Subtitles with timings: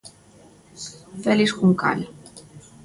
[1.23, 2.05] Félix Juncal.